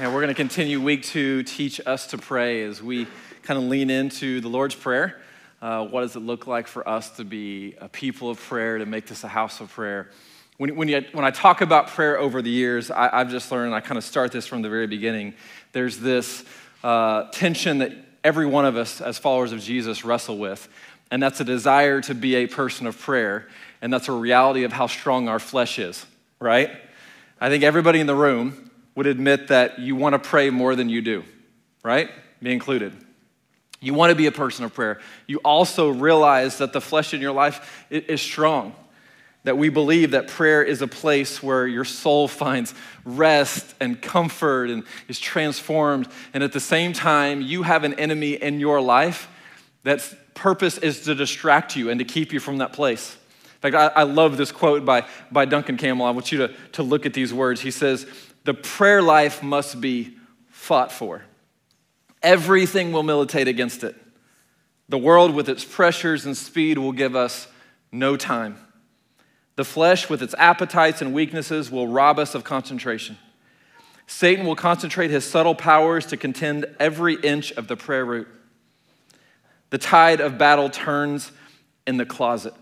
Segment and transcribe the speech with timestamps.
[0.00, 3.08] And we're going to continue week two, Teach Us to Pray, as we
[3.42, 5.20] kind of lean into the Lord's Prayer.
[5.60, 8.86] Uh, what does it look like for us to be a people of prayer, to
[8.86, 10.08] make this a house of prayer?
[10.56, 13.74] When, when, you, when I talk about prayer over the years, I, have just learned,
[13.74, 15.34] I kind of start this from the very beginning.
[15.72, 16.44] There's this
[16.84, 17.90] uh, tension that
[18.22, 20.68] every one of us, as followers of Jesus, wrestle with,
[21.10, 23.48] and that's a desire to be a person of prayer,
[23.82, 26.06] and that's a reality of how strong our flesh is,
[26.38, 26.70] right?
[27.40, 28.68] I think everybody in the room
[28.98, 31.22] would admit that you want to pray more than you do,
[31.84, 32.10] right?
[32.40, 32.92] Me included.
[33.78, 34.98] You want to be a person of prayer.
[35.28, 38.74] You also realize that the flesh in your life is strong.
[39.44, 42.74] That we believe that prayer is a place where your soul finds
[43.04, 46.08] rest and comfort and is transformed.
[46.34, 49.28] And at the same time, you have an enemy in your life
[49.84, 53.16] that's purpose is to distract you and to keep you from that place.
[53.44, 56.06] In fact, I, I love this quote by, by Duncan Campbell.
[56.06, 57.60] I want you to, to look at these words.
[57.60, 58.06] He says,
[58.48, 60.16] the prayer life must be
[60.48, 61.22] fought for.
[62.22, 63.94] Everything will militate against it.
[64.88, 67.46] The world, with its pressures and speed, will give us
[67.92, 68.56] no time.
[69.56, 73.18] The flesh, with its appetites and weaknesses, will rob us of concentration.
[74.06, 78.28] Satan will concentrate his subtle powers to contend every inch of the prayer route.
[79.68, 81.32] The tide of battle turns
[81.86, 82.54] in the closet.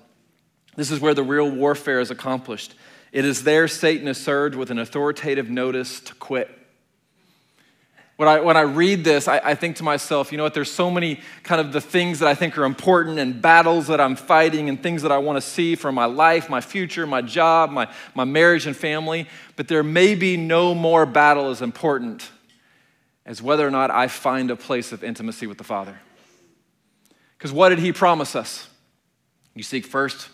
[0.75, 2.75] This is where the real warfare is accomplished.
[3.13, 6.51] It is there Satan is served with an authoritative notice to quit.
[8.17, 10.71] When I, when I read this, I, I, think to myself, you know what, there's
[10.71, 14.17] so many kind of the things that I think are important and battles that I'm
[14.17, 17.71] fighting and things that I want to see for my life, my future, my job,
[17.71, 19.29] my, my marriage and family.
[19.57, 22.31] But there may be no more battle as important
[23.27, 26.01] as whether or not I find a place of intimacy with the Father.
[27.37, 28.67] Because what did He promise us?
[29.55, 30.31] You seek first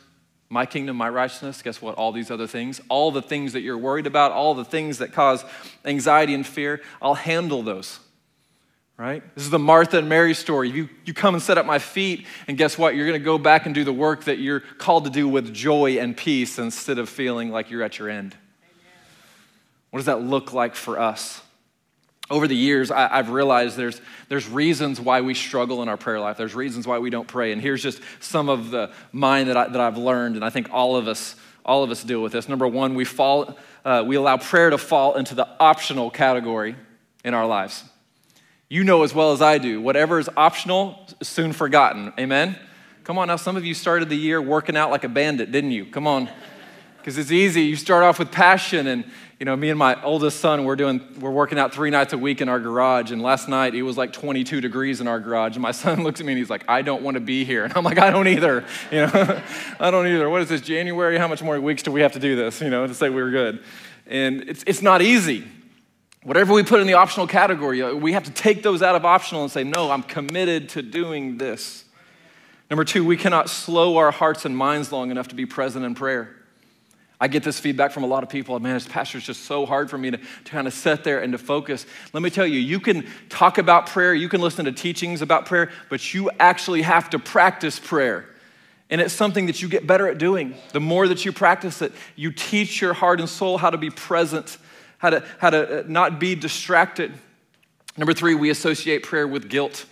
[0.52, 1.94] my kingdom, my righteousness, guess what?
[1.94, 5.10] All these other things, all the things that you're worried about, all the things that
[5.10, 5.42] cause
[5.86, 7.98] anxiety and fear, I'll handle those.
[8.98, 9.22] Right?
[9.34, 10.68] This is the Martha and Mary story.
[10.68, 12.94] You, you come and set up my feet, and guess what?
[12.94, 15.54] You're going to go back and do the work that you're called to do with
[15.54, 18.36] joy and peace instead of feeling like you're at your end.
[19.90, 21.41] What does that look like for us?
[22.30, 26.20] Over the years, I, have realized there's, there's reasons why we struggle in our prayer
[26.20, 26.36] life.
[26.36, 27.52] There's reasons why we don't pray.
[27.52, 30.68] And here's just some of the mine that, I, that I've learned, and I think
[30.72, 31.34] all of us,
[31.64, 32.48] all of us deal with this.
[32.48, 36.76] Number one, we, fall, uh, we allow prayer to fall into the optional category
[37.24, 37.84] in our lives.
[38.68, 42.12] You know as well as I do, whatever is optional is soon forgotten.
[42.18, 42.58] Amen?
[43.04, 45.72] Come on now, some of you started the year working out like a bandit, didn't
[45.72, 45.84] you?
[45.86, 46.30] Come on.
[46.96, 47.62] Because it's easy.
[47.62, 49.04] You start off with passion and
[49.42, 52.16] you know, me and my oldest son, we're doing, we're working out three nights a
[52.16, 53.10] week in our garage.
[53.10, 55.56] And last night it was like 22 degrees in our garage.
[55.56, 57.64] And my son looks at me and he's like, I don't want to be here.
[57.72, 58.64] And I'm like, I don't either.
[58.92, 59.42] You know,
[59.80, 60.30] I don't either.
[60.30, 61.18] What is this, January?
[61.18, 63.20] How much more weeks do we have to do this, you know, to say we
[63.20, 63.64] were good?
[64.06, 65.44] And it's, it's not easy.
[66.22, 69.04] Whatever we put in the optional category, uh, we have to take those out of
[69.04, 71.84] optional and say, no, I'm committed to doing this.
[72.70, 75.96] Number two, we cannot slow our hearts and minds long enough to be present in
[75.96, 76.41] prayer.
[77.22, 78.58] I get this feedback from a lot of people.
[78.58, 81.22] Man, this pastor is just so hard for me to, to kind of sit there
[81.22, 81.86] and to focus.
[82.12, 85.46] Let me tell you, you can talk about prayer, you can listen to teachings about
[85.46, 88.28] prayer, but you actually have to practice prayer.
[88.90, 90.56] And it's something that you get better at doing.
[90.72, 93.90] The more that you practice it, you teach your heart and soul how to be
[93.90, 94.58] present,
[94.98, 97.12] how to, how to uh, not be distracted.
[97.96, 99.86] Number three, we associate prayer with guilt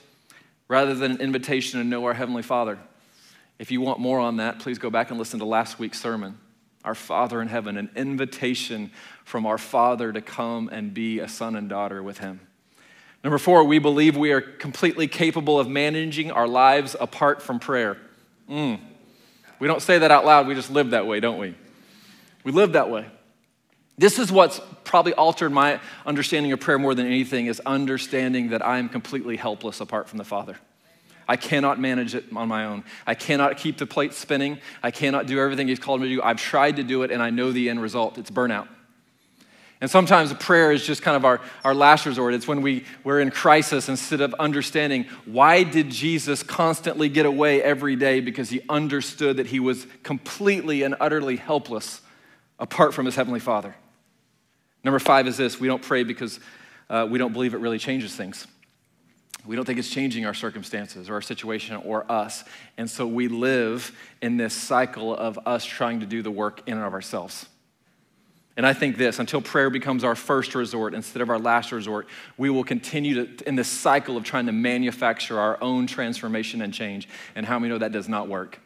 [0.66, 2.80] rather than an invitation to know our Heavenly Father.
[3.60, 6.36] If you want more on that, please go back and listen to last week's sermon
[6.84, 8.90] our Father in heaven, an invitation
[9.24, 12.40] from our Father to come and be a son and daughter with Him.
[13.22, 17.98] Number four, we believe we are completely capable of managing our lives apart from prayer.
[18.48, 18.80] Mm.
[19.58, 21.54] We don't say that out loud, we just live that way, don't we?
[22.44, 23.06] We live that way.
[23.98, 28.64] This is what's probably altered my understanding of prayer more than anything is understanding that
[28.64, 30.56] I am completely helpless apart from the Father.
[31.30, 32.82] I cannot manage it on my own.
[33.06, 34.58] I cannot keep the plate spinning.
[34.82, 36.22] I cannot do everything He's called me to do.
[36.22, 38.66] I've tried to do it and I know the end result it's burnout.
[39.80, 42.34] And sometimes prayer is just kind of our, our last resort.
[42.34, 47.62] It's when we, we're in crisis instead of understanding why did Jesus constantly get away
[47.62, 52.00] every day because he understood that he was completely and utterly helpless
[52.58, 53.76] apart from his heavenly Father.
[54.82, 56.40] Number five is this we don't pray because
[56.88, 58.48] uh, we don't believe it really changes things.
[59.46, 62.44] We don't think it's changing our circumstances or our situation or us.
[62.76, 66.74] And so we live in this cycle of us trying to do the work in
[66.74, 67.46] and of ourselves.
[68.56, 72.08] And I think this until prayer becomes our first resort instead of our last resort,
[72.36, 76.74] we will continue to, in this cycle of trying to manufacture our own transformation and
[76.74, 77.08] change.
[77.34, 78.60] And how many know that does not work?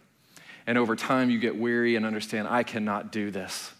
[0.66, 3.70] And over time, you get weary and understand, I cannot do this.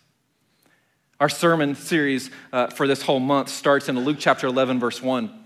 [1.18, 5.43] Our sermon series uh, for this whole month starts in Luke chapter 11, verse 1.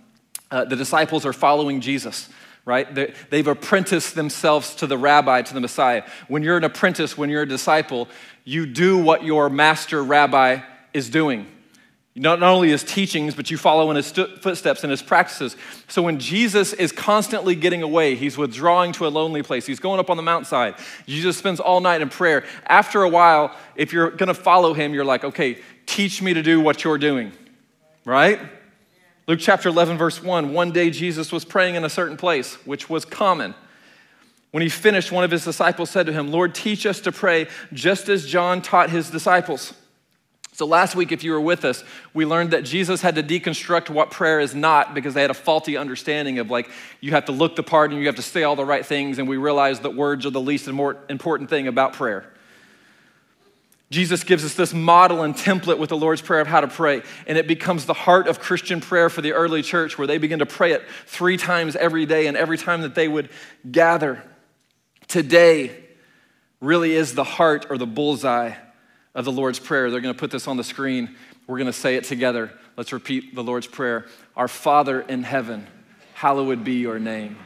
[0.51, 2.29] Uh, the disciples are following Jesus,
[2.65, 2.93] right?
[2.95, 6.05] They, they've apprenticed themselves to the rabbi, to the Messiah.
[6.29, 8.09] When you're an apprentice, when you're a disciple,
[8.45, 10.61] you do what your master rabbi
[10.95, 11.47] is doing.
[12.15, 15.57] Not, not only his teachings, but you follow in his st- footsteps and his practices.
[15.87, 20.01] So when Jesus is constantly getting away, he's withdrawing to a lonely place, he's going
[20.01, 20.75] up on the mountainside.
[21.07, 22.45] Jesus spends all night in prayer.
[22.67, 26.43] After a while, if you're going to follow him, you're like, okay, teach me to
[26.43, 27.33] do what you're doing,
[28.05, 28.41] right?
[29.29, 32.89] Luke chapter 11, verse 1 One day Jesus was praying in a certain place, which
[32.89, 33.55] was common.
[34.53, 37.47] When he finished, one of his disciples said to him, Lord, teach us to pray
[37.75, 39.75] just as John taught his disciples.
[40.53, 41.85] So, last week, if you were with us,
[42.15, 45.35] we learned that Jesus had to deconstruct what prayer is not because they had a
[45.35, 46.71] faulty understanding of like,
[47.03, 49.19] you have to look the part and you have to say all the right things,
[49.19, 52.33] and we realized that words are the least and more important thing about prayer.
[53.91, 57.03] Jesus gives us this model and template with the Lord's Prayer of how to pray,
[57.27, 60.41] and it becomes the heart of Christian prayer for the early church where they begin
[60.41, 63.31] to pray it three times every day and every time that they would
[63.71, 64.23] gather.
[65.07, 65.75] Today
[66.61, 68.53] really is the heart or the bullseye
[69.15, 69.91] of the Lord's Prayer.
[69.91, 71.17] They're going to put this on the screen.
[71.47, 72.53] We're going to say it together.
[72.77, 74.05] Let's repeat the Lord's Prayer.
[74.37, 75.67] Our Father in heaven,
[76.13, 77.39] hallowed be your name.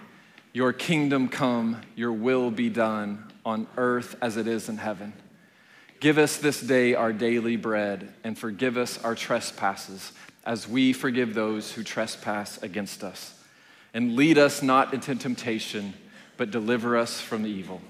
[0.53, 5.13] Your kingdom come, your will be done on earth as it is in heaven.
[6.03, 10.11] Give us this day our daily bread and forgive us our trespasses
[10.45, 13.33] as we forgive those who trespass against us.
[13.95, 15.95] And lead us not into temptation,
[16.37, 17.81] but deliver us from evil.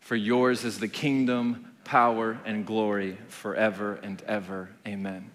[0.00, 4.70] For yours is the kingdom power, and glory forever and ever.
[4.86, 5.30] Amen.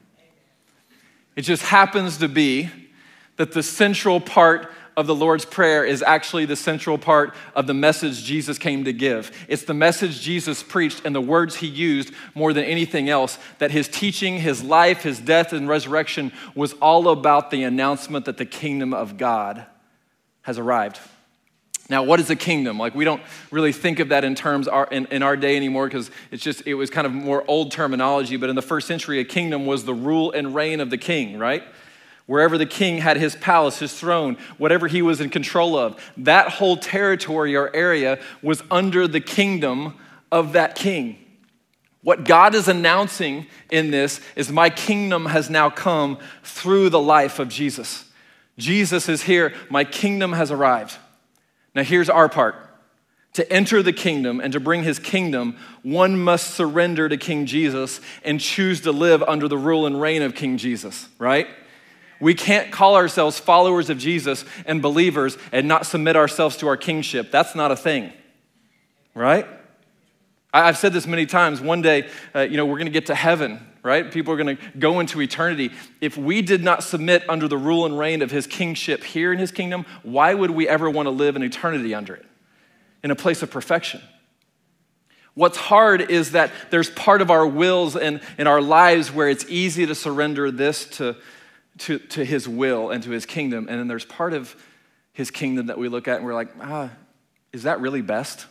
[1.35, 2.71] It just happens to be
[3.35, 7.73] that the central part of the Lord's Prayer is actually the central part of the
[7.73, 9.31] message Jesus came to give.
[9.47, 13.71] It's the message Jesus preached and the words he used more than anything else that
[13.71, 18.45] his teaching, his life, his death, and resurrection was all about the announcement that the
[18.45, 19.65] kingdom of God
[20.43, 20.99] has arrived.
[21.87, 22.79] Now, what is a kingdom?
[22.79, 23.21] Like, we don't
[23.51, 26.65] really think of that in terms our, in, in our day anymore because it's just,
[26.65, 28.37] it was kind of more old terminology.
[28.37, 31.37] But in the first century, a kingdom was the rule and reign of the king,
[31.37, 31.63] right?
[32.25, 36.49] Wherever the king had his palace, his throne, whatever he was in control of, that
[36.49, 39.95] whole territory or area was under the kingdom
[40.31, 41.17] of that king.
[42.01, 47.39] What God is announcing in this is my kingdom has now come through the life
[47.39, 48.05] of Jesus.
[48.57, 50.97] Jesus is here, my kingdom has arrived.
[51.73, 52.55] Now, here's our part.
[53.33, 57.99] To enter the kingdom and to bring his kingdom, one must surrender to King Jesus
[58.23, 61.47] and choose to live under the rule and reign of King Jesus, right?
[62.19, 66.77] We can't call ourselves followers of Jesus and believers and not submit ourselves to our
[66.77, 67.31] kingship.
[67.31, 68.13] That's not a thing,
[69.13, 69.47] right?
[70.53, 71.59] I've said this many times.
[71.59, 74.09] One day, uh, you know, we're going to get to heaven, right?
[74.09, 75.71] People are going to go into eternity.
[75.99, 79.39] If we did not submit under the rule and reign of his kingship here in
[79.39, 82.25] his kingdom, why would we ever want to live in eternity under it,
[83.03, 84.01] in a place of perfection?
[85.33, 89.45] What's hard is that there's part of our wills and in our lives where it's
[89.49, 91.17] easy to surrender this to,
[91.79, 93.67] to, to his will and to his kingdom.
[93.69, 94.55] And then there's part of
[95.13, 96.89] his kingdom that we look at and we're like, ah,
[97.53, 98.45] is that really best?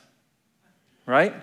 [1.06, 1.34] Right?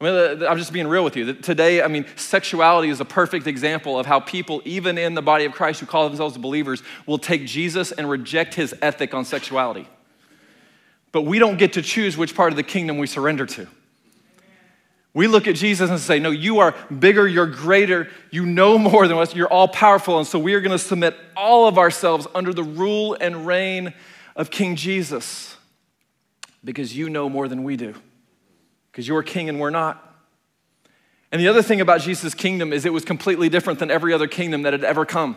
[0.00, 1.34] I mean, I'm just being real with you.
[1.34, 5.44] Today, I mean, sexuality is a perfect example of how people, even in the body
[5.44, 9.86] of Christ who call themselves believers, will take Jesus and reject his ethic on sexuality.
[11.12, 13.66] But we don't get to choose which part of the kingdom we surrender to.
[15.12, 19.08] We look at Jesus and say, No, you are bigger, you're greater, you know more
[19.08, 20.18] than us, you're all powerful.
[20.18, 23.92] And so we are going to submit all of ourselves under the rule and reign
[24.36, 25.56] of King Jesus
[26.62, 27.94] because you know more than we do
[28.90, 30.06] because you're king and we're not.
[31.32, 34.26] And the other thing about Jesus' kingdom is it was completely different than every other
[34.26, 35.36] kingdom that had ever come.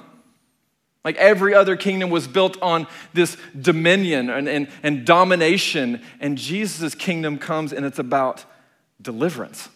[1.05, 6.95] Like every other kingdom was built on this dominion and, and, and domination, and Jesus'
[6.95, 8.45] kingdom comes and it's about
[9.03, 9.69] deliverance.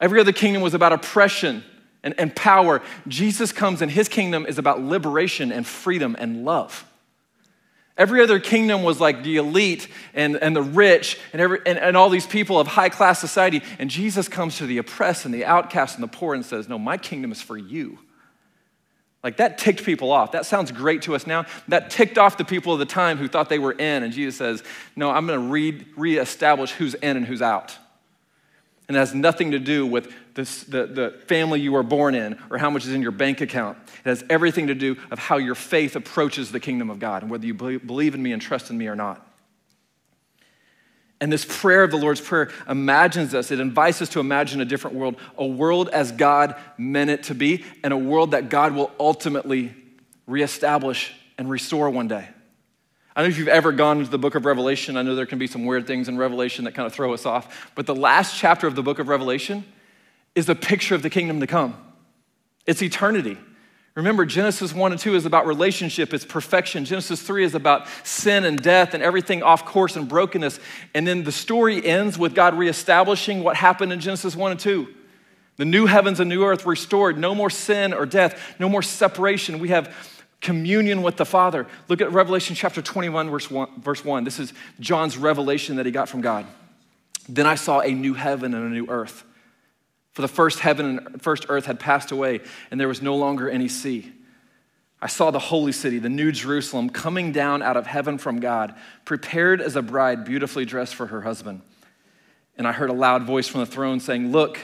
[0.00, 1.64] Every other kingdom was about oppression
[2.02, 2.82] and, and power.
[3.08, 6.84] Jesus comes and his kingdom is about liberation and freedom and love.
[7.96, 11.96] Every other kingdom was like the elite and, and the rich and, every, and, and
[11.96, 13.62] all these people of high class society.
[13.78, 16.78] And Jesus comes to the oppressed and the outcast and the poor and says, No,
[16.78, 17.98] my kingdom is for you.
[19.26, 20.30] Like that ticked people off.
[20.30, 21.46] That sounds great to us now.
[21.66, 24.04] That ticked off the people of the time who thought they were in.
[24.04, 24.62] And Jesus says,
[24.94, 27.76] No, I'm going to re- reestablish who's in and who's out.
[28.86, 32.38] And it has nothing to do with this, the, the family you were born in
[32.50, 33.76] or how much is in your bank account.
[34.04, 37.30] It has everything to do of how your faith approaches the kingdom of God and
[37.30, 39.26] whether you believe in me and trust in me or not.
[41.20, 44.66] And this prayer of the Lord's Prayer imagines us, it invites us to imagine a
[44.66, 48.74] different world, a world as God meant it to be, and a world that God
[48.74, 49.74] will ultimately
[50.26, 52.28] reestablish and restore one day.
[53.14, 54.98] I don't know if you've ever gone into the book of Revelation.
[54.98, 57.24] I know there can be some weird things in Revelation that kind of throw us
[57.24, 57.70] off.
[57.74, 59.64] But the last chapter of the book of Revelation
[60.34, 61.82] is a picture of the kingdom to come.
[62.66, 63.38] It's eternity.
[63.96, 66.84] Remember, Genesis 1 and 2 is about relationship, it's perfection.
[66.84, 70.60] Genesis 3 is about sin and death and everything off course and brokenness.
[70.94, 74.86] And then the story ends with God reestablishing what happened in Genesis 1 and 2.
[75.56, 79.58] The new heavens and new earth restored, no more sin or death, no more separation.
[79.58, 79.94] We have
[80.42, 81.66] communion with the Father.
[81.88, 84.24] Look at Revelation chapter 21, verse 1, verse 1.
[84.24, 86.44] This is John's revelation that he got from God.
[87.30, 89.24] Then I saw a new heaven and a new earth.
[90.16, 93.50] For the first heaven and first earth had passed away, and there was no longer
[93.50, 94.10] any sea.
[94.98, 98.74] I saw the holy city, the new Jerusalem, coming down out of heaven from God,
[99.04, 101.60] prepared as a bride beautifully dressed for her husband.
[102.56, 104.58] And I heard a loud voice from the throne saying, Look,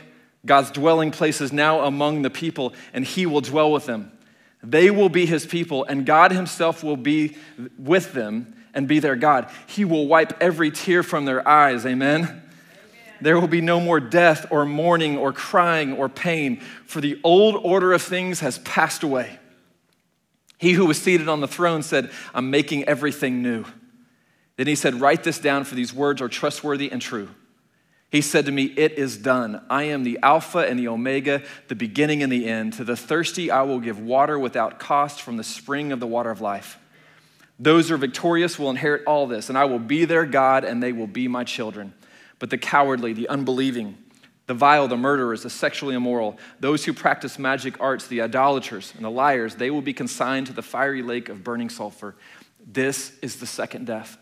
[0.46, 4.10] God's dwelling place is now among the people, and he will dwell with them.
[4.62, 7.36] They will be his people, and God himself will be
[7.76, 9.50] with them and be their God.
[9.66, 11.84] He will wipe every tear from their eyes.
[11.84, 12.41] Amen.
[13.22, 17.56] There will be no more death or mourning or crying or pain, for the old
[17.56, 19.38] order of things has passed away.
[20.58, 23.64] He who was seated on the throne said, I'm making everything new.
[24.56, 27.28] Then he said, Write this down, for these words are trustworthy and true.
[28.10, 29.62] He said to me, It is done.
[29.70, 32.74] I am the Alpha and the Omega, the beginning and the end.
[32.74, 36.30] To the thirsty, I will give water without cost from the spring of the water
[36.30, 36.78] of life.
[37.58, 40.82] Those who are victorious will inherit all this, and I will be their God, and
[40.82, 41.94] they will be my children.
[42.42, 43.96] But the cowardly, the unbelieving,
[44.48, 49.04] the vile, the murderers, the sexually immoral, those who practice magic arts, the idolaters, and
[49.04, 52.16] the liars, they will be consigned to the fiery lake of burning sulfur.
[52.66, 54.18] This is the second death.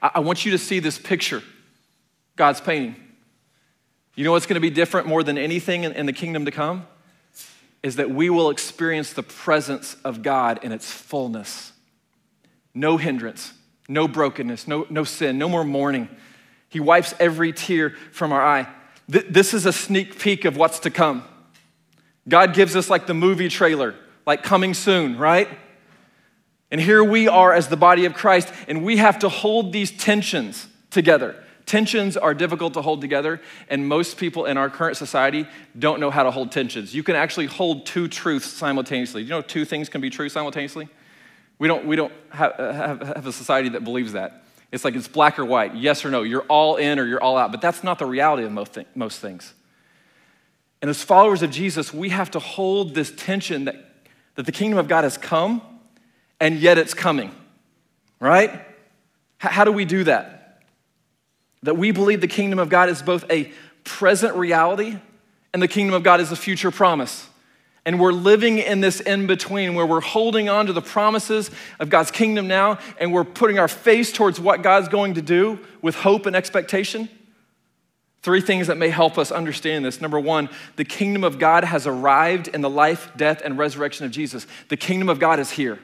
[0.00, 1.42] I, want you to see this picture
[2.36, 2.96] God's painting.
[4.14, 6.50] You know what's going to be different more than anything in, in the kingdom to
[6.50, 6.86] come?
[7.82, 11.72] Is that we will experience the presence of God in its fullness.
[12.72, 13.52] No hindrance,
[13.90, 16.08] no brokenness, no, no sin, no more mourning
[16.72, 18.66] he wipes every tear from our eye.
[19.10, 21.22] Th- this is a sneak peek of what's to come.
[22.26, 23.94] God gives us like the movie trailer,
[24.26, 25.48] like coming soon, right?
[26.70, 29.90] And here we are as the body of Christ, and we have to hold these
[29.90, 31.36] tensions together.
[31.66, 33.38] Tensions are difficult to hold together,
[33.68, 35.46] and most people in our current society
[35.78, 36.94] don't know how to hold tensions.
[36.94, 39.24] You can actually hold two truths simultaneously.
[39.24, 40.88] Do you know, two things can be true simultaneously?
[41.58, 44.42] We don't, we don't have, have, have a society that believes that.
[44.72, 46.22] It's like it's black or white, yes or no.
[46.22, 47.52] You're all in or you're all out.
[47.52, 49.52] But that's not the reality of most, most things.
[50.80, 53.76] And as followers of Jesus, we have to hold this tension that,
[54.34, 55.62] that the kingdom of God has come
[56.40, 57.32] and yet it's coming,
[58.18, 58.62] right?
[59.38, 60.62] How do we do that?
[61.62, 63.52] That we believe the kingdom of God is both a
[63.84, 64.96] present reality
[65.52, 67.28] and the kingdom of God is a future promise.
[67.84, 71.90] And we're living in this in between where we're holding on to the promises of
[71.90, 75.96] God's kingdom now and we're putting our face towards what God's going to do with
[75.96, 77.08] hope and expectation.
[78.22, 80.00] Three things that may help us understand this.
[80.00, 84.12] Number one, the kingdom of God has arrived in the life, death, and resurrection of
[84.12, 84.46] Jesus.
[84.68, 85.80] The kingdom of God is here.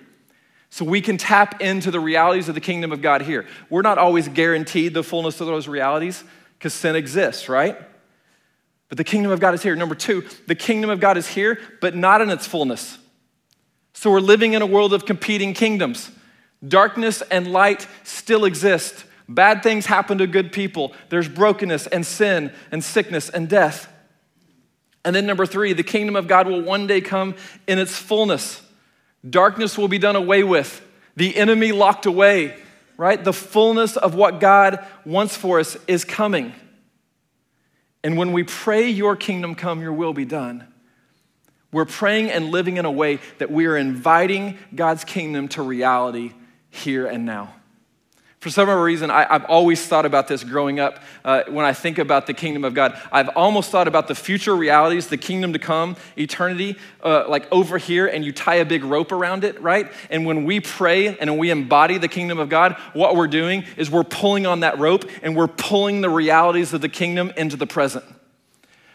[0.71, 3.45] So we can tap into the realities of the kingdom of God here.
[3.71, 6.23] We're not always guaranteed the fullness of those realities
[6.59, 7.77] because sin exists, right?
[8.89, 9.77] But the kingdom of God is here.
[9.77, 12.99] Number two, the kingdom of God is here, but not in its fullness.
[13.93, 16.11] So we're living in a world of competing kingdoms.
[16.67, 19.05] Darkness and light still exist.
[19.29, 20.95] Bad things happen to good people.
[21.11, 23.93] There's brokenness and sin and sickness and death.
[25.05, 27.35] And then, number three, the kingdom of God will one day come
[27.67, 28.63] in its fullness.
[29.29, 30.85] Darkness will be done away with,
[31.17, 32.57] the enemy locked away,
[32.97, 33.23] right?
[33.23, 36.55] The fullness of what God wants for us is coming.
[38.09, 40.67] And when we pray, Your kingdom come, Your will be done,
[41.71, 46.33] we're praying and living in a way that we are inviting God's kingdom to reality
[46.71, 47.55] here and now.
[48.41, 51.03] For some reason, I, have always thought about this growing up.
[51.25, 54.55] Uh, when I think about the kingdom of God, I've almost thought about the future
[54.55, 58.85] realities, the kingdom to come, eternity, uh, like over here, and you tie a big
[58.85, 59.91] rope around it, right?
[60.09, 63.91] And when we pray and we embody the kingdom of God, what we're doing is
[63.91, 67.67] we're pulling on that rope and we're pulling the realities of the kingdom into the
[67.67, 68.05] present.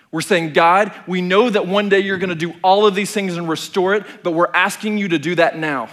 [0.10, 3.36] We're saying, God, we know that one day you're gonna do all of these things
[3.36, 5.90] and restore it, but we're asking you to do that now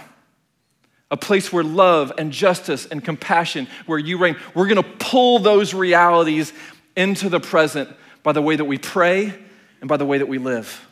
[1.11, 4.37] a place where love and justice and compassion, where you reign.
[4.55, 6.53] We're gonna pull those realities
[6.95, 7.89] into the present
[8.23, 9.33] by the way that we pray
[9.81, 10.87] and by the way that we live.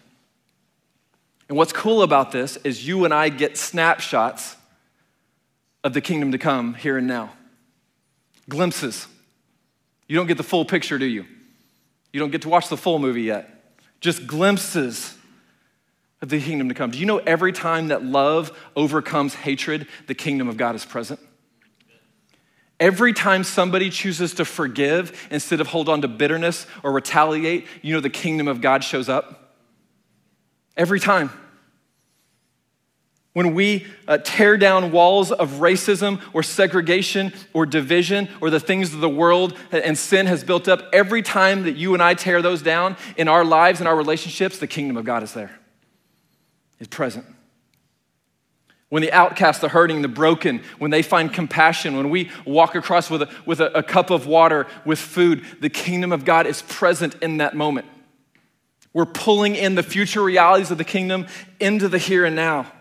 [1.47, 4.55] And what's cool about this is you and I get snapshots
[5.83, 7.31] of the kingdom to come here and now.
[8.47, 9.05] glimpses.
[10.07, 11.23] You don't get the full picture, do you?
[12.11, 13.73] You don't get to watch the full movie yet.
[14.01, 15.15] Just glimpses
[16.21, 16.91] of the kingdom to come.
[16.91, 21.19] Do you know every time that love overcomes hatred, the kingdom of God is present?
[22.79, 27.93] Every time somebody chooses to forgive instead of hold on to bitterness or retaliate, you
[27.93, 29.55] know the kingdom of God shows up.
[30.77, 31.29] Every time.
[33.33, 38.93] When we uh, tear down walls of racism or segregation or division or the things
[38.93, 42.41] of the world and sin has built up, every time that you and I tear
[42.41, 45.51] those down in our lives and our relationships, the kingdom of God is there,
[46.79, 47.25] is present.
[48.89, 53.09] When the outcast, the hurting, the broken, when they find compassion, when we walk across
[53.09, 56.63] with, a, with a, a cup of water, with food, the kingdom of God is
[56.63, 57.85] present in that moment.
[58.91, 61.27] We're pulling in the future realities of the kingdom
[61.59, 62.71] into the here and now.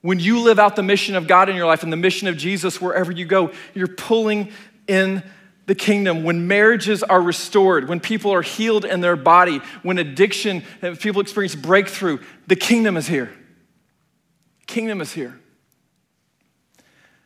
[0.00, 2.36] When you live out the mission of God in your life and the mission of
[2.36, 4.50] Jesus wherever you go, you're pulling
[4.88, 5.22] in
[5.66, 6.24] the kingdom.
[6.24, 10.62] When marriages are restored, when people are healed in their body, when addiction,
[11.00, 13.32] people experience breakthrough, the kingdom is here.
[14.66, 15.38] Kingdom is here.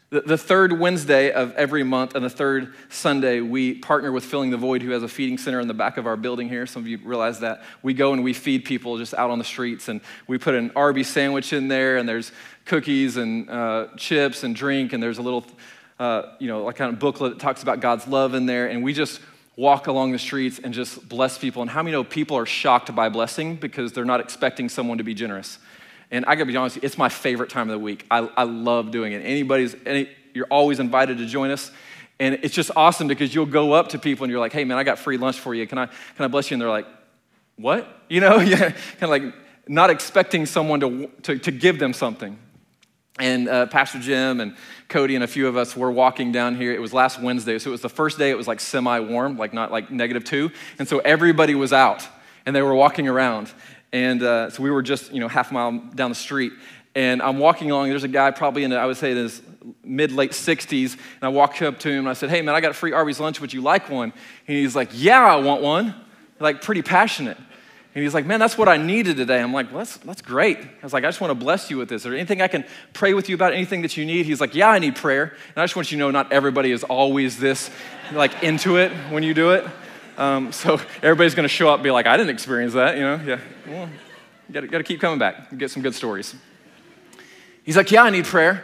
[0.09, 4.57] The, third Wednesday of every month and the third Sunday, we partner with Filling the
[4.57, 6.65] Void, who has a feeding center in the back of our building here.
[6.65, 7.65] Some of you realize that.
[7.83, 10.71] We go and we feed people just out on the streets, and we put an
[10.77, 12.31] Arby's sandwich in there, and there's
[12.67, 15.45] cookies and uh, chips and drink, and there's a little,
[15.99, 18.83] uh, you know, like kind of booklet that talks about God's love in there, and
[18.83, 19.21] we just
[19.57, 21.63] walk along the streets and just bless people.
[21.63, 25.05] And how many know people are shocked by blessing because they're not expecting someone to
[25.05, 25.59] be generous?
[26.11, 28.07] And I gotta be honest, it's my favorite time of the week.
[28.11, 29.21] I, I love doing it.
[29.21, 31.71] Anybody's, any, you're always invited to join us.
[32.19, 34.79] And it's just awesome because you'll go up to people and you're like, hey man,
[34.79, 35.67] I got free lunch for you.
[35.67, 36.55] Can I, can I bless you?
[36.55, 36.87] And they're like,
[37.57, 37.93] what?
[38.09, 38.73] You know, kind
[39.03, 39.25] of like
[39.67, 42.39] not expecting someone to, to, to give them something.
[43.19, 44.57] And uh, Pastor Jim and
[44.89, 46.73] Cody and a few of us were walking down here.
[46.73, 49.39] It was last Wednesday, so it was the first day it was like semi warm,
[49.39, 50.51] like not like negative two.
[50.79, 52.07] And so everybody was out
[52.45, 53.53] and they were walking around.
[53.93, 56.53] And uh, so we were just, you know, half a mile down the street.
[56.95, 59.43] And I'm walking along, there's a guy probably in, I would say, in his
[59.83, 60.93] mid late 60s.
[60.93, 62.93] And I walked up to him and I said, Hey, man, I got a free
[62.93, 63.41] Arby's lunch.
[63.41, 64.13] Would you like one?
[64.47, 65.95] And he's like, Yeah, I want one.
[66.39, 67.39] Like, pretty passionate.
[67.97, 69.41] And he's like, Man, that's what I needed today.
[69.41, 70.59] I'm like, well, that's, that's great.
[70.59, 72.01] I was like, I just want to bless you with this.
[72.01, 74.27] Is there anything I can pray with you about, anything that you need?
[74.27, 75.25] He's like, Yeah, I need prayer.
[75.25, 77.71] And I just want you to know not everybody is always this,
[78.13, 79.67] like, into it when you do it.
[80.19, 83.03] Um, so everybody's going to show up and be like, I didn't experience that, you
[83.03, 83.19] know?
[83.25, 83.41] Yeah.
[83.67, 83.89] Well,
[84.47, 86.35] you got to keep coming back and get some good stories.
[87.65, 88.63] He's like, Yeah, I need prayer.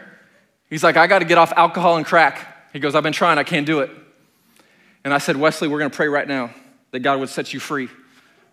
[0.68, 2.70] He's like, I got to get off alcohol and crack.
[2.74, 3.88] He goes, I've been trying, I can't do it.
[5.04, 6.50] And I said, Wesley, we're going to pray right now
[6.90, 7.88] that God would set you free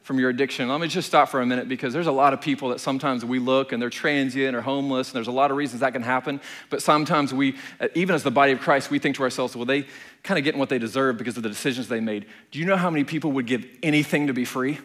[0.01, 0.69] from your addiction.
[0.69, 3.23] Let me just stop for a minute because there's a lot of people that sometimes
[3.23, 6.01] we look and they're transient or homeless, and there's a lot of reasons that can
[6.01, 6.41] happen.
[6.69, 9.65] But sometimes we, uh, even as the body of Christ, we think to ourselves, well,
[9.65, 9.85] they
[10.23, 12.25] kind of getting what they deserve because of the decisions they made.
[12.51, 14.79] Do you know how many people would give anything to be free?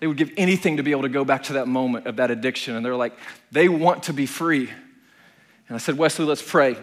[0.00, 2.30] They would give anything to be able to go back to that moment of that
[2.30, 2.76] addiction.
[2.76, 3.16] And they're like,
[3.50, 4.68] they want to be free.
[5.68, 6.76] And I said, Wesley, let's pray.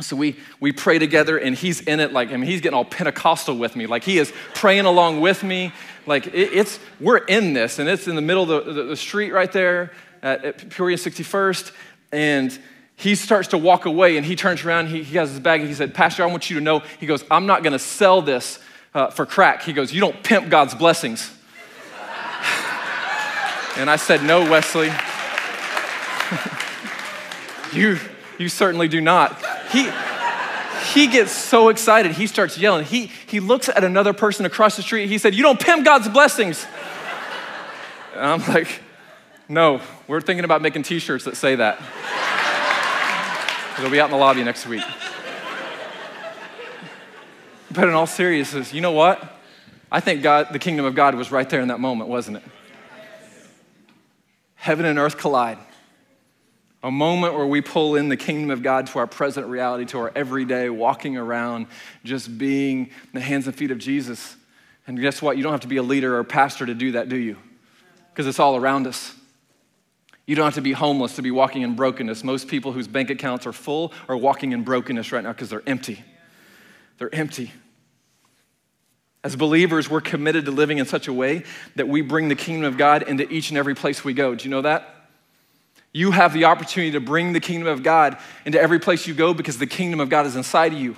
[0.00, 2.84] So we, we pray together, and he's in it like, I mean, he's getting all
[2.84, 3.86] Pentecostal with me.
[3.86, 5.72] Like, he is praying along with me.
[6.06, 8.96] Like, it, it's, we're in this, and it's in the middle of the, the, the
[8.96, 11.72] street right there at, at Peoria 61st.
[12.10, 12.58] And
[12.96, 15.68] he starts to walk away, and he turns around, he, he has his bag, and
[15.68, 18.58] he said, Pastor, I want you to know, he goes, I'm not gonna sell this
[18.94, 19.62] uh, for crack.
[19.62, 21.28] He goes, You don't pimp God's blessings.
[23.76, 24.86] and I said, No, Wesley.
[27.72, 27.98] you,
[28.38, 29.42] you certainly do not.
[29.72, 29.90] He,
[30.92, 32.84] he gets so excited, he starts yelling.
[32.84, 35.08] He, he looks at another person across the street.
[35.08, 36.66] He said, You don't pimp God's blessings.
[38.14, 38.82] And I'm like,
[39.48, 41.80] No, we're thinking about making t shirts that say that.
[43.78, 44.84] It'll be out in the lobby next week.
[47.70, 49.40] But in all seriousness, you know what?
[49.90, 52.42] I think God, the kingdom of God was right there in that moment, wasn't it?
[54.56, 55.58] Heaven and earth collide
[56.82, 59.98] a moment where we pull in the kingdom of God to our present reality, to
[59.98, 61.66] our everyday walking around,
[62.04, 64.36] just being the hands and feet of Jesus.
[64.86, 65.36] And guess what?
[65.36, 67.36] You don't have to be a leader or a pastor to do that, do you?
[68.10, 69.14] Because it's all around us.
[70.26, 72.24] You don't have to be homeless to be walking in brokenness.
[72.24, 75.62] Most people whose bank accounts are full are walking in brokenness right now because they're
[75.66, 76.02] empty.
[76.98, 77.52] They're empty.
[79.24, 81.44] As believers, we're committed to living in such a way
[81.76, 84.34] that we bring the kingdom of God into each and every place we go.
[84.34, 85.01] Do you know that?
[85.92, 89.34] You have the opportunity to bring the kingdom of God into every place you go
[89.34, 90.96] because the kingdom of God is inside of you.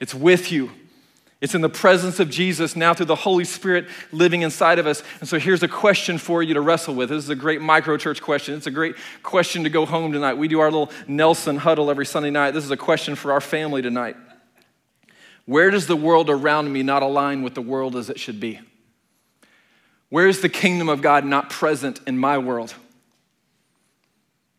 [0.00, 0.72] It's with you.
[1.40, 5.02] It's in the presence of Jesus now through the Holy Spirit living inside of us.
[5.18, 7.08] And so here's a question for you to wrestle with.
[7.08, 8.54] This is a great micro church question.
[8.54, 10.34] It's a great question to go home tonight.
[10.34, 12.52] We do our little Nelson huddle every Sunday night.
[12.52, 14.16] This is a question for our family tonight.
[15.44, 18.60] Where does the world around me not align with the world as it should be?
[20.10, 22.72] Where is the kingdom of God not present in my world?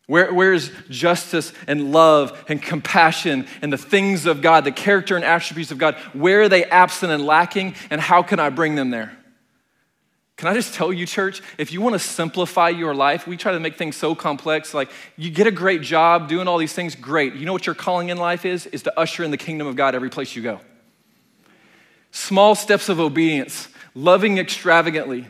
[0.06, 5.16] Where, where is justice and love and compassion and the things of God, the character
[5.16, 5.94] and attributes of God?
[6.12, 9.16] Where are they absent and lacking, and how can I bring them there?
[10.36, 13.52] Can I just tell you, church, if you want to simplify your life, we try
[13.52, 14.74] to make things so complex.
[14.74, 17.34] Like, you get a great job doing all these things, great.
[17.34, 18.66] You know what your calling in life is?
[18.66, 20.60] Is to usher in the kingdom of God every place you go.
[22.10, 25.26] Small steps of obedience, loving extravagantly,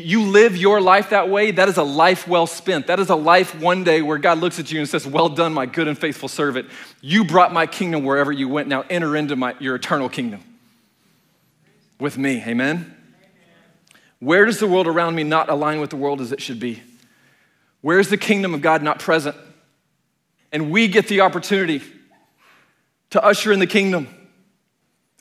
[0.00, 2.86] you live your life that way, that is a life well spent.
[2.86, 5.52] That is a life one day where God looks at you and says, Well done,
[5.52, 6.70] my good and faithful servant.
[7.02, 8.68] You brought my kingdom wherever you went.
[8.68, 10.42] Now enter into my, your eternal kingdom
[11.98, 12.42] with me.
[12.46, 12.96] Amen?
[14.18, 16.82] Where does the world around me not align with the world as it should be?
[17.82, 19.36] Where is the kingdom of God not present?
[20.52, 21.82] And we get the opportunity
[23.10, 24.08] to usher in the kingdom.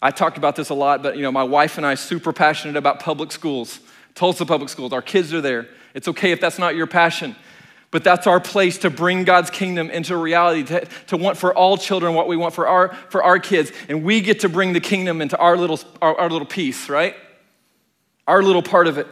[0.01, 2.77] I talked about this a lot, but you know, my wife and I super passionate
[2.77, 3.79] about public schools.
[4.15, 4.93] Tulsa Public Schools.
[4.93, 5.67] Our kids are there.
[5.93, 7.35] It's okay if that's not your passion,
[7.91, 11.77] but that's our place to bring God's kingdom into reality, to, to want for all
[11.77, 13.71] children what we want for our, for our kids.
[13.89, 17.15] And we get to bring the kingdom into our little, our, our little piece, right?
[18.27, 19.07] Our little part of it.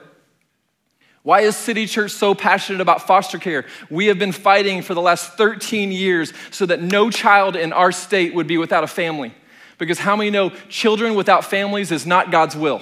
[1.24, 3.66] Why is City Church so passionate about foster care?
[3.90, 7.92] We have been fighting for the last 13 years so that no child in our
[7.92, 9.34] state would be without a family.
[9.78, 12.82] Because how many know children without families is not God's will?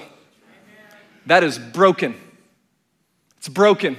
[1.28, 2.14] That is broken.
[3.36, 3.96] It's broken.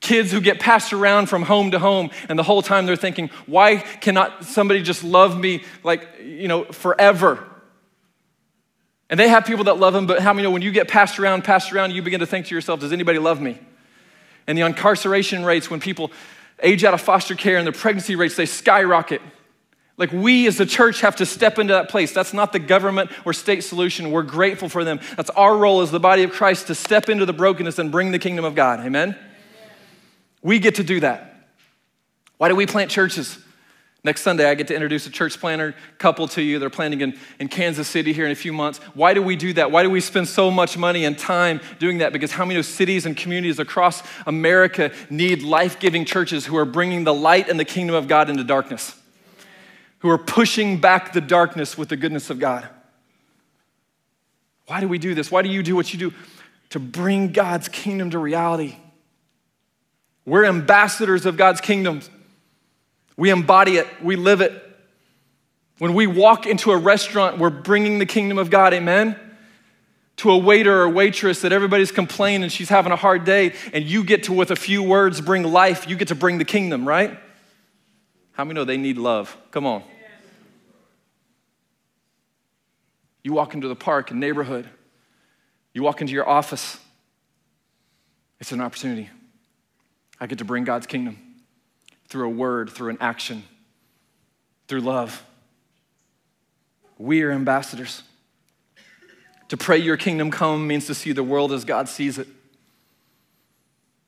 [0.00, 3.30] Kids who get passed around from home to home, and the whole time they're thinking,
[3.46, 7.44] why cannot somebody just love me like, you know, forever?
[9.08, 11.20] And they have people that love them, but how many know when you get passed
[11.20, 13.58] around, passed around, you begin to think to yourself, does anybody love me?
[14.48, 16.10] And the incarceration rates when people
[16.62, 19.22] age out of foster care and the pregnancy rates, they skyrocket.
[19.98, 22.12] Like we as the church have to step into that place.
[22.12, 24.12] That's not the government or state solution.
[24.12, 25.00] We're grateful for them.
[25.16, 28.12] That's our role as the body of Christ to step into the brokenness and bring
[28.12, 28.78] the kingdom of God.
[28.78, 29.16] Amen?
[30.40, 31.34] We get to do that.
[32.36, 33.38] Why do we plant churches?
[34.04, 36.60] Next Sunday, I get to introduce a church planter couple to you.
[36.60, 38.78] They're planning in, in Kansas City here in a few months.
[38.94, 39.72] Why do we do that?
[39.72, 42.12] Why do we spend so much money and time doing that?
[42.12, 47.02] Because how many cities and communities across America need life giving churches who are bringing
[47.02, 48.94] the light and the kingdom of God into darkness?
[50.00, 52.68] Who are pushing back the darkness with the goodness of God.
[54.66, 55.30] Why do we do this?
[55.30, 56.12] Why do you do what you do?
[56.70, 58.76] To bring God's kingdom to reality.
[60.26, 62.02] We're ambassadors of God's kingdom.
[63.16, 64.52] We embody it, we live it.
[65.78, 69.18] When we walk into a restaurant, we're bringing the kingdom of God, amen?
[70.18, 73.84] To a waiter or waitress that everybody's complaining and she's having a hard day, and
[73.84, 76.86] you get to, with a few words, bring life, you get to bring the kingdom,
[76.86, 77.18] right?
[78.38, 79.36] How many know they need love?
[79.50, 79.82] Come on.
[83.24, 84.68] You walk into the park and neighborhood,
[85.74, 86.78] you walk into your office,
[88.38, 89.10] it's an opportunity.
[90.20, 91.18] I get to bring God's kingdom
[92.06, 93.42] through a word, through an action,
[94.68, 95.24] through love.
[96.96, 98.04] We are ambassadors.
[99.48, 102.28] To pray your kingdom come means to see the world as God sees it.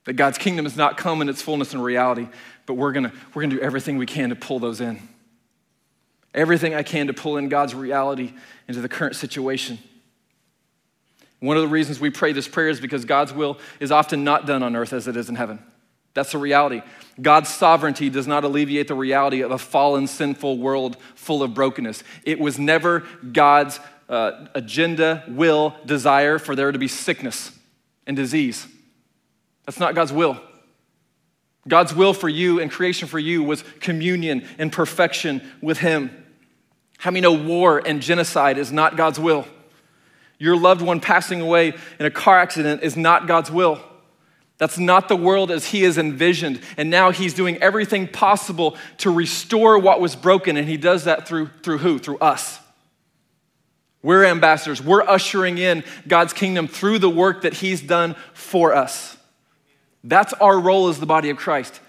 [0.04, 2.28] That God's kingdom has not come in its fullness and reality,
[2.66, 5.00] but we're gonna, we're gonna do everything we can to pull those in.
[6.34, 8.32] Everything I can to pull in God's reality
[8.68, 9.78] into the current situation.
[11.40, 14.46] One of the reasons we pray this prayer is because God's will is often not
[14.46, 15.58] done on earth as it is in heaven.
[16.12, 16.82] That's the reality.
[17.20, 22.02] God's sovereignty does not alleviate the reality of a fallen, sinful world full of brokenness.
[22.24, 27.52] It was never God's uh, agenda, will, desire for there to be sickness
[28.06, 28.66] and disease.
[29.70, 30.36] That's not God's will.
[31.68, 36.10] God's will for you and creation for you was communion and perfection with Him.
[36.98, 39.46] How many know war and genocide is not God's will?
[40.40, 43.80] Your loved one passing away in a car accident is not God's will.
[44.58, 46.60] That's not the world as He has envisioned.
[46.76, 50.56] And now He's doing everything possible to restore what was broken.
[50.56, 52.00] And He does that through, through who?
[52.00, 52.58] Through us.
[54.02, 54.82] We're ambassadors.
[54.82, 59.16] We're ushering in God's kingdom through the work that He's done for us.
[60.02, 61.80] That's our role as the body of Christ.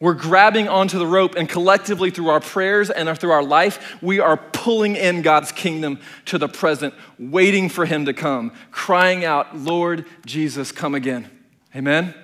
[0.00, 4.18] We're grabbing onto the rope, and collectively, through our prayers and through our life, we
[4.18, 9.58] are pulling in God's kingdom to the present, waiting for Him to come, crying out,
[9.58, 11.30] Lord Jesus, come again.
[11.76, 12.14] Amen?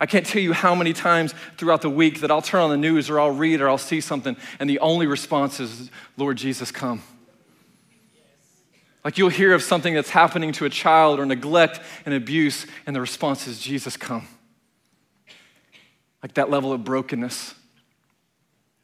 [0.00, 2.78] I can't tell you how many times throughout the week that I'll turn on the
[2.78, 6.70] news or I'll read or I'll see something, and the only response is, Lord Jesus,
[6.70, 7.02] come.
[9.04, 12.96] Like you'll hear of something that's happening to a child or neglect and abuse, and
[12.96, 14.26] the response is, Jesus, come
[16.22, 17.54] like that level of brokenness.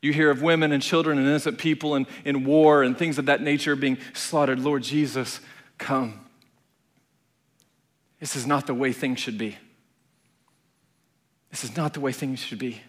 [0.02, 3.26] You hear of women and children and innocent people in, in war and things of
[3.26, 4.60] that nature being slaughtered.
[4.60, 5.40] Lord Jesus,
[5.78, 6.20] come.
[8.20, 9.56] This is not the way things should be.
[11.50, 12.80] This is not the way things should be.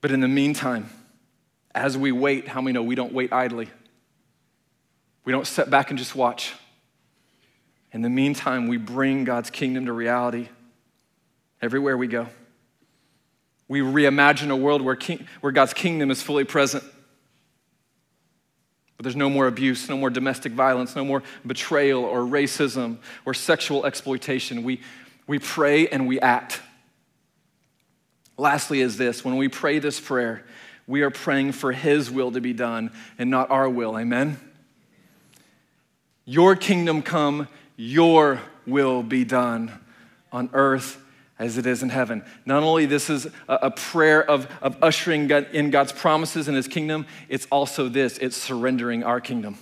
[0.00, 0.90] But in the meantime,
[1.74, 3.68] as we wait, how many know we don't wait idly?
[5.24, 6.54] We don't sit back and just watch.
[7.92, 10.48] In the meantime, we bring God's kingdom to reality
[11.60, 12.28] everywhere we go.
[13.68, 16.84] We reimagine a world where, king, where God's kingdom is fully present.
[18.96, 23.34] But there's no more abuse, no more domestic violence, no more betrayal or racism or
[23.34, 24.62] sexual exploitation.
[24.62, 24.80] We,
[25.26, 26.60] we pray and we act.
[28.38, 30.44] Lastly, is this when we pray this prayer,
[30.86, 33.98] we are praying for His will to be done and not our will.
[33.98, 34.38] Amen?
[36.24, 39.72] Your kingdom come, your will be done
[40.32, 41.02] on earth
[41.38, 42.24] as it is in heaven.
[42.46, 47.06] Not only this is a, prayer of, of ushering in God's promises and his kingdom,
[47.28, 49.58] it's also this it's surrendering our kingdom.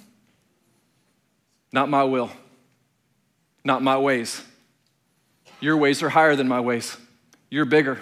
[1.73, 2.31] Not my will,
[3.65, 4.43] not my ways.
[5.61, 6.97] Your ways are higher than my ways.
[7.51, 8.01] You're bigger.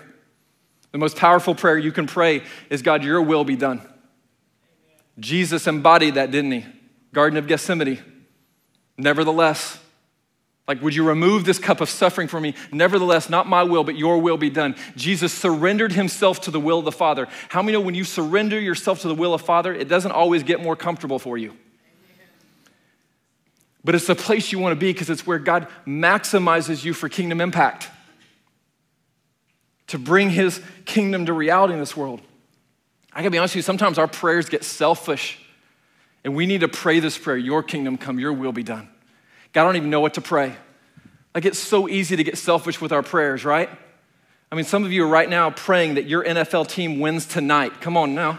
[0.90, 3.80] The most powerful prayer you can pray is God, your will be done.
[5.18, 6.66] Jesus embodied that, didn't he?
[7.12, 7.98] Garden of Gethsemane.
[8.98, 9.78] Nevertheless,
[10.68, 12.54] like, would you remove this cup of suffering from me?
[12.70, 14.76] Nevertheless, not my will, but your will be done.
[14.94, 17.26] Jesus surrendered himself to the will of the Father.
[17.48, 20.44] How many know when you surrender yourself to the will of Father, it doesn't always
[20.44, 21.56] get more comfortable for you?
[23.84, 27.08] But it's the place you want to be because it's where God maximizes you for
[27.08, 27.90] kingdom impact.
[29.88, 32.20] To bring his kingdom to reality in this world.
[33.12, 35.40] I gotta be honest with you, sometimes our prayers get selfish.
[36.22, 38.88] And we need to pray this prayer Your kingdom come, your will be done.
[39.52, 40.54] God, I don't even know what to pray.
[41.34, 43.70] Like it's so easy to get selfish with our prayers, right?
[44.50, 47.80] I mean, some of you are right now praying that your NFL team wins tonight.
[47.80, 48.38] Come on now.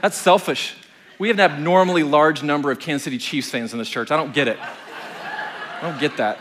[0.00, 0.76] That's selfish.
[1.18, 4.10] We have an abnormally large number of Kansas City Chiefs fans in this church.
[4.10, 4.58] I don't get it.
[4.60, 6.38] I don't get that.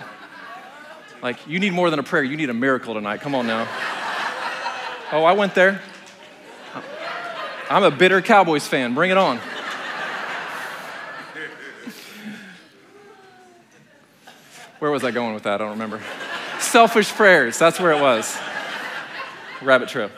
[1.22, 3.22] Like, you need more than a prayer, you need a miracle tonight.
[3.22, 3.68] Come on now.
[5.12, 5.82] Oh, I went there.
[7.70, 8.94] I'm a bitter Cowboys fan.
[8.94, 9.40] Bring it on.
[14.84, 15.54] Where was I going with that?
[15.54, 16.02] I don't remember.
[16.60, 18.38] Selfish prayers, that's where it was.
[19.62, 20.10] Rabbit trail.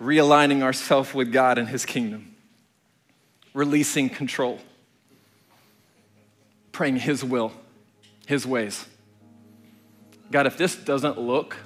[0.00, 2.36] Realigning ourselves with God and His kingdom,
[3.54, 4.60] releasing control,
[6.70, 7.50] praying His will,
[8.24, 8.86] His ways.
[10.30, 11.56] God, if this doesn't look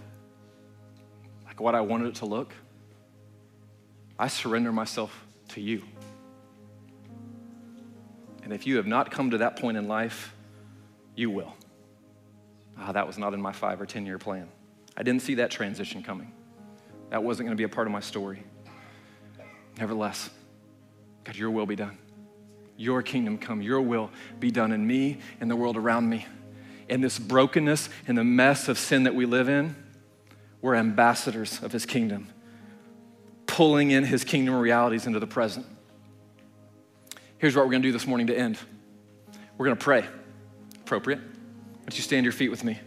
[1.44, 2.54] like what I wanted it to look,
[4.18, 5.82] I surrender myself to you.
[8.42, 10.32] And if you have not come to that point in life,
[11.18, 11.52] you will.
[12.78, 14.48] Ah, that was not in my five or 10 year plan.
[14.96, 16.32] I didn't see that transition coming.
[17.10, 18.44] That wasn't going to be a part of my story.
[19.78, 20.30] Nevertheless,
[21.24, 21.98] God, your will be done.
[22.76, 23.60] Your kingdom come.
[23.60, 26.26] Your will be done in me and the world around me.
[26.88, 29.74] In this brokenness and the mess of sin that we live in,
[30.62, 32.28] we're ambassadors of his kingdom,
[33.46, 35.66] pulling in his kingdom realities into the present.
[37.38, 38.56] Here's what we're going to do this morning to end
[39.56, 40.06] we're going to pray
[40.88, 41.18] appropriate.
[41.18, 42.80] Why don't you stand your feet with me?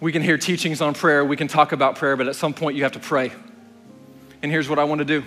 [0.00, 2.76] We can hear teachings on prayer, we can talk about prayer, but at some point
[2.76, 3.32] you have to pray.
[4.42, 5.24] And here's what I want to do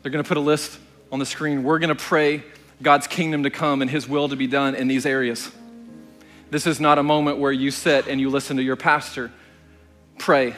[0.00, 0.78] they're going to put a list
[1.12, 1.62] on the screen.
[1.62, 2.42] We're going to pray
[2.80, 5.52] God's kingdom to come and His will to be done in these areas.
[6.50, 9.30] This is not a moment where you sit and you listen to your pastor
[10.16, 10.54] pray.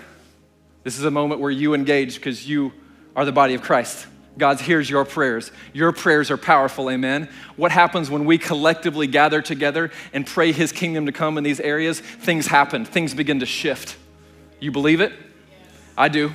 [0.84, 2.72] This is a moment where you engage because you
[3.16, 4.06] are the body of Christ.
[4.38, 5.50] God hears your prayers.
[5.72, 7.28] Your prayers are powerful, amen.
[7.56, 11.60] What happens when we collectively gather together and pray His kingdom to come in these
[11.60, 12.00] areas?
[12.00, 13.96] Things happen, things begin to shift.
[14.60, 15.12] You believe it?
[15.96, 16.32] I do.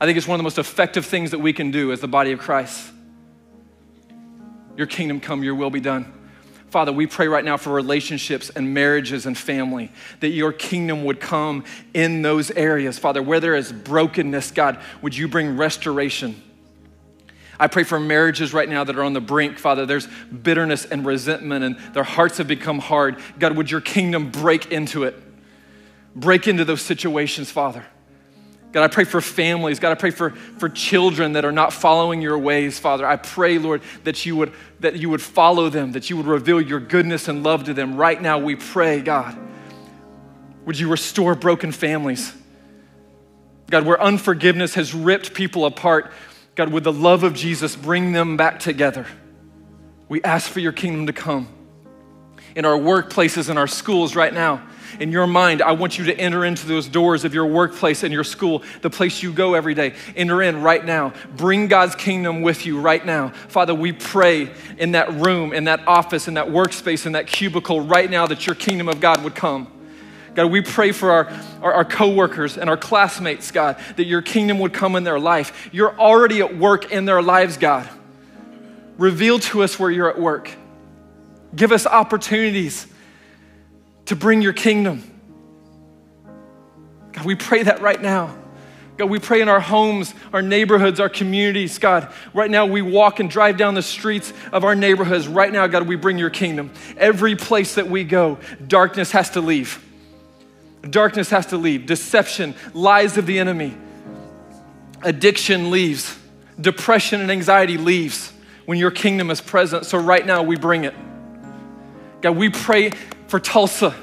[0.00, 2.08] I think it's one of the most effective things that we can do as the
[2.08, 2.92] body of Christ.
[4.76, 6.12] Your kingdom come, your will be done.
[6.70, 11.20] Father, we pray right now for relationships and marriages and family, that your kingdom would
[11.20, 12.98] come in those areas.
[12.98, 16.42] Father, where there is brokenness, God, would you bring restoration?
[17.58, 19.86] I pray for marriages right now that are on the brink, Father.
[19.86, 23.18] There's bitterness and resentment, and their hearts have become hard.
[23.38, 25.14] God, would your kingdom break into it?
[26.14, 27.84] Break into those situations, Father.
[28.72, 29.78] God, I pray for families.
[29.78, 33.06] God, I pray for, for children that are not following your ways, Father.
[33.06, 36.60] I pray, Lord, that you would that you would follow them, that you would reveal
[36.60, 37.96] your goodness and love to them.
[37.96, 39.38] Right now, we pray, God.
[40.66, 42.34] Would you restore broken families?
[43.70, 46.12] God, where unforgiveness has ripped people apart,
[46.56, 49.06] God, would the love of Jesus bring them back together?
[50.08, 51.48] We ask for your kingdom to come
[52.54, 54.66] in our workplaces, in our schools right now.
[54.98, 58.12] In your mind, I want you to enter into those doors of your workplace and
[58.12, 59.94] your school, the place you go every day.
[60.16, 61.12] Enter in right now.
[61.36, 63.28] Bring God's kingdom with you right now.
[63.48, 67.82] Father, we pray in that room, in that office, in that workspace, in that cubicle
[67.82, 69.70] right now that your kingdom of God would come.
[70.36, 74.58] God, we pray for our, our, our coworkers and our classmates, God, that your kingdom
[74.58, 75.70] would come in their life.
[75.72, 77.88] You're already at work in their lives, God.
[78.98, 80.50] Reveal to us where you're at work.
[81.54, 82.86] Give us opportunities
[84.06, 85.02] to bring your kingdom.
[87.12, 88.36] God, we pray that right now.
[88.98, 92.12] God, we pray in our homes, our neighborhoods, our communities, God.
[92.34, 95.28] Right now, we walk and drive down the streets of our neighborhoods.
[95.28, 96.70] Right now, God, we bring your kingdom.
[96.98, 99.82] Every place that we go, darkness has to leave.
[100.82, 101.86] Darkness has to leave.
[101.86, 103.76] Deception, lies of the enemy,
[105.02, 106.16] addiction leaves.
[106.60, 108.32] Depression and anxiety leaves
[108.64, 109.84] when your kingdom is present.
[109.84, 110.94] So right now we bring it.
[112.22, 112.92] God, we pray
[113.28, 113.94] for Tulsa.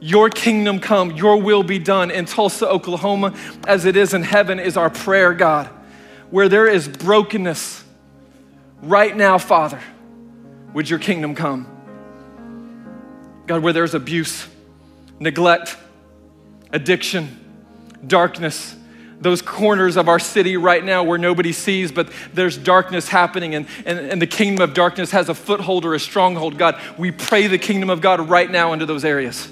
[0.00, 3.34] Your kingdom come, your will be done in Tulsa, Oklahoma,
[3.66, 5.66] as it is in heaven, is our prayer, God.
[6.30, 7.84] Where there is brokenness,
[8.82, 9.80] right now, Father,
[10.74, 11.66] would your kingdom come?
[13.46, 14.46] God, where there's abuse,
[15.20, 15.76] neglect,
[16.74, 17.40] addiction,
[18.06, 18.74] darkness,
[19.20, 23.66] those corners of our city right now where nobody sees, but there's darkness happening, and,
[23.86, 26.58] and, and the kingdom of darkness has a foothold or a stronghold.
[26.58, 29.50] God, we pray the kingdom of God right now into those areas.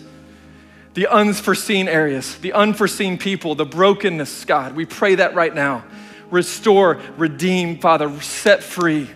[0.95, 5.85] The unforeseen areas, the unforeseen people, the brokenness, God, we pray that right now.
[6.31, 9.09] Restore, redeem, Father, set free.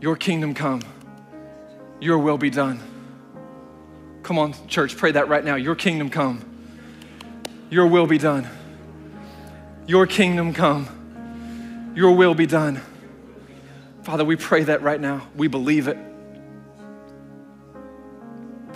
[0.00, 0.80] Your kingdom come,
[2.00, 2.80] your will be done.
[4.30, 5.56] Come on, church, pray that right now.
[5.56, 6.44] Your kingdom come.
[7.68, 8.46] Your will be done.
[9.88, 11.92] Your kingdom come.
[11.96, 12.80] Your will be done.
[14.04, 15.26] Father, we pray that right now.
[15.34, 15.98] We believe it.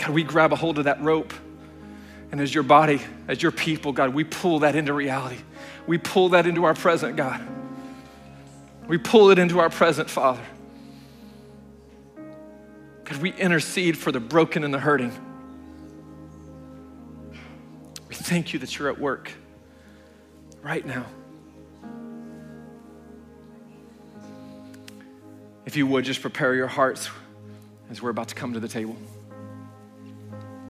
[0.00, 1.32] God, we grab a hold of that rope.
[2.32, 5.38] And as your body, as your people, God, we pull that into reality.
[5.86, 7.40] We pull that into our present, God.
[8.88, 10.42] We pull it into our present, Father.
[13.04, 15.12] God, we intercede for the broken and the hurting.
[18.14, 19.32] We thank you that you're at work
[20.62, 21.04] right now.
[25.66, 27.10] If you would, just prepare your hearts
[27.90, 28.96] as we're about to come to the table.